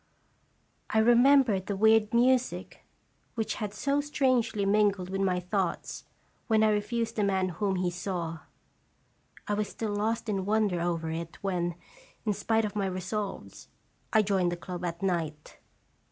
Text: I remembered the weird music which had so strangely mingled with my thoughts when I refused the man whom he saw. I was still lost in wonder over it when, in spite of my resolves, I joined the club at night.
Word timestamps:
I 0.89 0.97
remembered 0.97 1.67
the 1.67 1.75
weird 1.77 2.11
music 2.11 2.83
which 3.35 3.53
had 3.61 3.71
so 3.71 4.01
strangely 4.01 4.65
mingled 4.65 5.11
with 5.11 5.21
my 5.21 5.39
thoughts 5.39 6.05
when 6.47 6.63
I 6.63 6.71
refused 6.71 7.17
the 7.17 7.23
man 7.23 7.49
whom 7.49 7.75
he 7.75 7.91
saw. 7.91 8.39
I 9.47 9.53
was 9.53 9.67
still 9.69 9.93
lost 9.93 10.27
in 10.27 10.43
wonder 10.43 10.81
over 10.81 11.11
it 11.11 11.37
when, 11.43 11.75
in 12.25 12.33
spite 12.33 12.65
of 12.65 12.75
my 12.75 12.87
resolves, 12.87 13.67
I 14.11 14.23
joined 14.23 14.51
the 14.51 14.57
club 14.57 14.83
at 14.85 15.03
night. 15.03 15.59